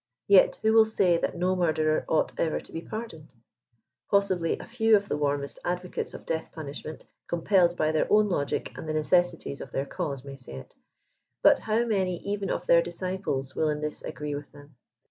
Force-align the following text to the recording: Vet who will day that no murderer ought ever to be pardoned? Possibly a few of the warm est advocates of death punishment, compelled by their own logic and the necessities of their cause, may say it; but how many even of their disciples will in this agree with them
Vet 0.27 0.55
who 0.63 0.73
will 0.73 0.85
day 0.85 1.19
that 1.19 1.37
no 1.37 1.55
murderer 1.55 2.03
ought 2.07 2.31
ever 2.39 2.59
to 2.59 2.71
be 2.71 2.81
pardoned? 2.81 3.35
Possibly 4.09 4.57
a 4.57 4.65
few 4.65 4.95
of 4.97 5.07
the 5.07 5.15
warm 5.15 5.43
est 5.43 5.59
advocates 5.63 6.15
of 6.15 6.25
death 6.25 6.51
punishment, 6.51 7.05
compelled 7.27 7.77
by 7.77 7.91
their 7.91 8.11
own 8.11 8.27
logic 8.27 8.75
and 8.75 8.89
the 8.89 8.93
necessities 8.95 9.61
of 9.61 9.71
their 9.71 9.85
cause, 9.85 10.23
may 10.25 10.37
say 10.37 10.53
it; 10.55 10.73
but 11.43 11.59
how 11.59 11.85
many 11.85 12.17
even 12.23 12.49
of 12.49 12.65
their 12.65 12.81
disciples 12.81 13.55
will 13.55 13.69
in 13.69 13.79
this 13.79 14.01
agree 14.01 14.33
with 14.33 14.51
them 14.51 14.75